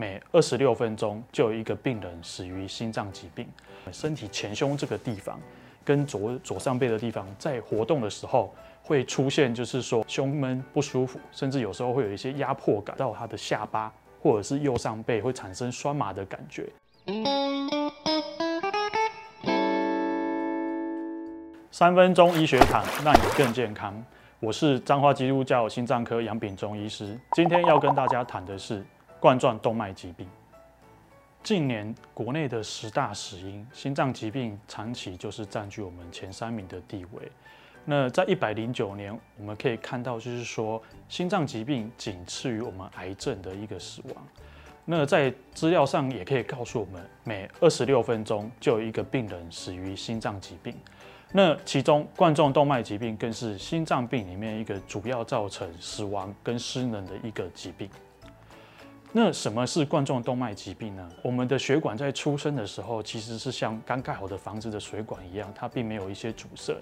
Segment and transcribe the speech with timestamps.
[0.00, 3.46] 每二十六分钟就有一个病人死于心脏疾病。
[3.92, 5.38] 身体前胸这个地方
[5.84, 8.50] 跟左左上背的地方，在活动的时候
[8.82, 13.92] 会出现，就是说胸闷不舒服，甚至有时候会有一些压迫感到他的下巴
[14.22, 16.66] 或者是右上背会产生酸麻的感觉。
[21.70, 24.02] 三分钟医学堂，让你更健康。
[24.38, 28.82] 我是彰化基督教心脏科杨秉忠医师，今天要跟大家谈的是
[29.20, 30.26] 冠状动脉疾病。
[31.42, 37.30] 近年国内的十大死因，心脏疾病长期就是占据我们前三名的地位。
[37.84, 44.26] 那在一百零九年，我们可以看到，就是说心脏疾病仅次于我们癌症的一个死亡。
[44.84, 50.74] 那在资料上也可以告诉我们，每二十六分钟就有一个病人死于心脏疾病。
[51.32, 57.88] 那其中冠状动脉疾病更是心脏病里面一个主要造成死亡跟失能的一个疾病。
[59.12, 61.10] 那什么是冠状动脉疾病呢？
[61.20, 66.76] 我们的血管在出生的时候其实是像刚盖好的房子的水管一样，它并没有一些阻塞。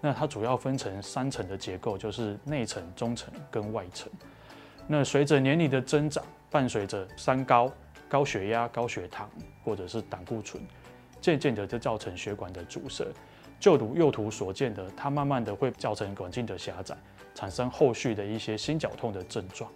[0.00, 4.08] 那它主要分成三层的结构，就是内层、中层跟外层。
[4.86, 7.68] 那随着年龄的增长，伴随着三高、
[8.08, 9.28] 高血压、高血糖
[9.64, 10.62] 或者是胆固醇，
[11.20, 13.04] 渐渐的就造成血管的阻塞。
[13.58, 16.96] 就如右图所见的，它慢慢的会造成管径的狭窄，
[17.34, 19.68] 产生后续的一些心绞痛的症状。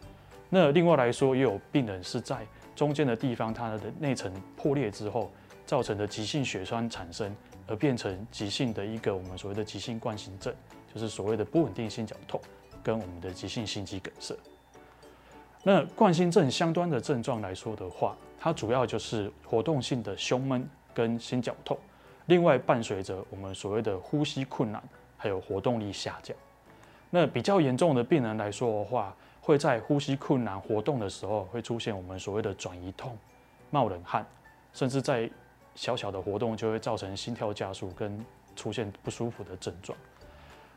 [0.59, 2.39] 那另外来说，也有病人是在
[2.75, 5.31] 中间的地方，它的内层破裂之后，
[5.67, 10.55] 造成的急性血栓产生，而变成急性的一个我们所谓的急性冠心症，
[10.95, 12.41] 就是所谓的不稳定心绞痛，
[12.83, 14.35] 跟我们的急性心肌梗塞。
[15.63, 21.77] 那冠心症相关的症状来说的话，它主要就是活动性的胸闷跟心绞痛。
[22.29, 24.83] 另外伴随着我们所谓的呼吸困难，
[25.19, 26.35] 还有活动力下降。
[27.11, 29.15] 那比较严重的病人来说的话，
[29.47, 33.17] 会在呼吸困难、活动的时候会出现我们所谓的转移痛、
[33.71, 34.27] 冒冷汗，
[34.73, 35.31] 甚至在
[35.77, 39.97] 小小的活动就会造成心跳加速跟出现不舒服的症状。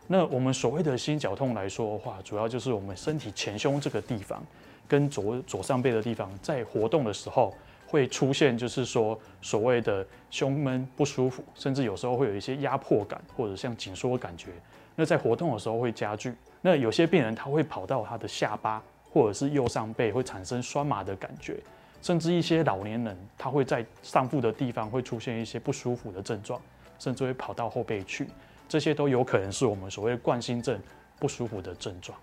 [0.05, 4.39] 那我们所谓的心绞痛来说的话，主要就是我们身体前胸这个地方
[4.87, 7.51] 跟左左上背的地方在活动的时候。
[7.91, 14.51] 会出现，就是说所谓的胸闷不舒服，甚至有时候会有一些压迫感，或者像紧缩感觉。
[14.95, 16.35] 那在活动的时候会加剧。
[16.61, 18.81] 那有些病人他会跑到他的下巴
[19.11, 21.57] 或者是右上背会产生酸麻的感觉，
[22.01, 26.61] 甚至一些老年人他会在上腹的地方会出现一些不舒服的症状，
[26.97, 28.27] 甚至会跑到后背去。
[28.67, 30.79] 这些都有可能是我们所谓冠心症
[31.17, 32.17] 不舒服的症状。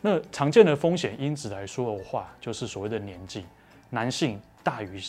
[0.00, 3.44] 那常见的风险因子来说的话，就是所谓的年纪，
[3.90, 4.40] 男性。
[4.66, 5.00] 大于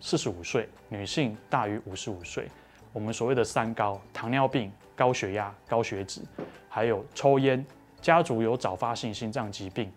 [0.00, 2.48] 四十五岁，女性大于五十五岁。
[2.94, 6.22] 我们所谓的三高：糖尿病、高血压、高血脂，
[6.74, 7.62] 还有抽烟、
[8.00, 9.92] 家族有早发性心脏疾病、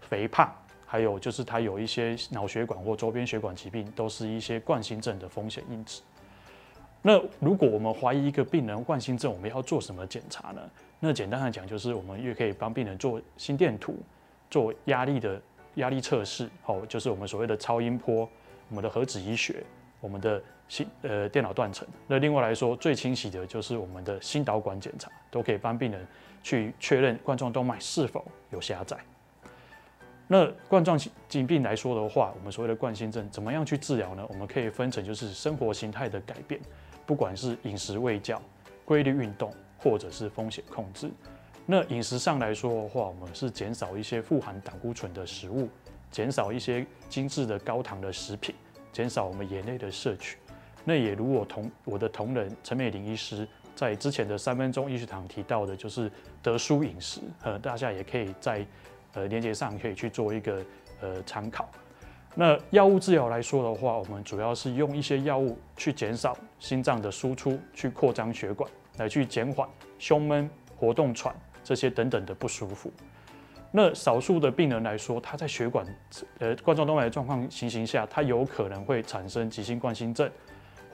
[0.00, 0.52] 肥胖，
[0.84, 6.02] 还有就是他有一些脑血管或周边血管疾病，都是一些冠心症的风险因子。
[7.00, 10.60] 那如果我们怀疑一个病人冠心症，我们要做什么检查呢？
[10.98, 13.96] 那简单的讲，就是我们也可以帮病人做心电图，
[14.50, 15.40] 做压力的
[15.76, 18.28] 压力测试，哦，就是我们所谓的超音波。
[18.68, 19.62] 我们的核子医学，
[20.00, 26.06] 我们的心呃电脑断层，那另外来说最清晰的就是我们的心导管检查，都可以帮病人
[26.42, 28.98] 去确认冠状动脉是否有狭窄。
[30.28, 34.26] 那冠状疾病来说的话，我们所谓的冠心症怎么样去治疗呢？
[34.28, 36.60] 我们可以分成就是生活形态的改变，
[37.06, 38.42] 不管是饮食卫教、
[38.84, 41.10] 规律运动，或者是风险控制。
[41.64, 45.68] 那饮食上来说的话，我们是减少一些富含胆固醇的食物。
[46.08, 48.54] 减少一些精致的高糖的食品，
[48.92, 50.38] 减少我们盐类的摄取。
[50.88, 56.08] 那也如我同我的同仁陈美玲医师在之前的三分钟医学堂提到的，就是
[56.40, 57.20] 得舒饮食。
[57.42, 58.64] 呃，大家也可以在
[59.14, 60.64] 呃连接上可以去做一个
[61.00, 61.68] 呃参考。
[62.36, 69.68] 那药物治疗来说的话，我们主要是用一些药物去减少心脏的输出，去扩张血管，来去减缓
[69.98, 72.92] 胸闷、活动喘这些等等的不舒服。
[73.72, 75.84] 那少数的病人来说，他在血管
[76.38, 80.30] 呃冠状动脉的状况情形下，他有可能会产生急性冠心症，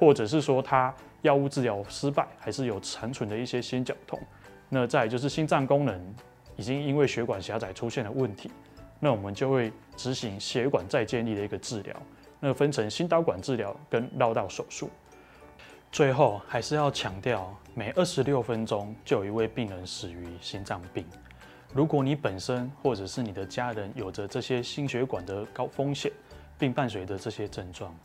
[0.02, 4.18] 或者是说他药物治疗失败，还是有残存的一些心绞痛。
[4.68, 6.14] 那再就是心脏功能
[6.56, 8.50] 已经因为血管狭窄出现了问题，
[8.98, 11.94] 那我们就会执行血管再建立的一个治疗。
[12.40, 14.90] 那分成心导管治疗跟绕道手术。
[15.92, 21.06] 最后还是要强调，每二十六分钟就有一位病人死于心脏病。
[21.72, 26.10] 如果你本身或者是你的家人有着这些心血管的高风险，
[26.58, 27.96] 并伴随着这些症状，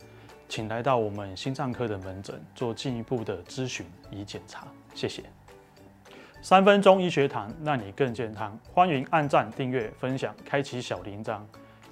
[0.48, 4.66] 请来到我们心脏科的门诊做进一步的咨询与检查。
[4.94, 5.22] 谢谢。
[6.40, 8.58] 三分钟医学堂，让你更健康。
[8.72, 11.40] 欢迎按赞、订阅、分享、开启小铃铛。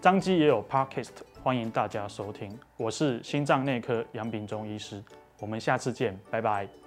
[0.01, 1.11] 张基也有 Podcast，
[1.43, 2.57] 欢迎大家收听。
[2.77, 5.03] 我是心脏内科杨秉忠医师，
[5.41, 6.86] 我们下次见，拜拜。